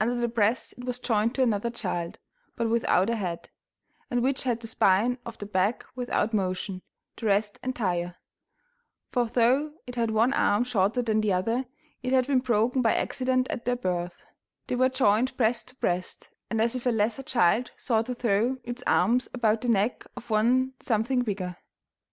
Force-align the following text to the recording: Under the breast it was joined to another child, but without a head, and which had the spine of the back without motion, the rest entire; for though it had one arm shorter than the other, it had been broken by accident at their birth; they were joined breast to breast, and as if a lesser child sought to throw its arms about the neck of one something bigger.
Under 0.00 0.20
the 0.20 0.26
breast 0.26 0.74
it 0.76 0.82
was 0.84 0.98
joined 0.98 1.36
to 1.36 1.42
another 1.44 1.70
child, 1.70 2.18
but 2.56 2.68
without 2.68 3.08
a 3.08 3.14
head, 3.14 3.48
and 4.10 4.24
which 4.24 4.42
had 4.42 4.58
the 4.58 4.66
spine 4.66 5.18
of 5.24 5.38
the 5.38 5.46
back 5.46 5.84
without 5.94 6.34
motion, 6.34 6.82
the 7.16 7.26
rest 7.26 7.60
entire; 7.62 8.16
for 9.12 9.26
though 9.26 9.74
it 9.86 9.94
had 9.94 10.10
one 10.10 10.32
arm 10.32 10.64
shorter 10.64 11.00
than 11.00 11.20
the 11.20 11.32
other, 11.32 11.66
it 12.02 12.12
had 12.12 12.26
been 12.26 12.40
broken 12.40 12.82
by 12.82 12.92
accident 12.96 13.46
at 13.50 13.66
their 13.66 13.76
birth; 13.76 14.24
they 14.66 14.74
were 14.74 14.88
joined 14.88 15.36
breast 15.36 15.68
to 15.68 15.74
breast, 15.76 16.28
and 16.50 16.60
as 16.60 16.74
if 16.74 16.84
a 16.84 16.90
lesser 16.90 17.22
child 17.22 17.70
sought 17.76 18.06
to 18.06 18.16
throw 18.16 18.56
its 18.64 18.82
arms 18.84 19.28
about 19.32 19.60
the 19.60 19.68
neck 19.68 20.04
of 20.16 20.28
one 20.28 20.72
something 20.80 21.22
bigger. 21.22 21.56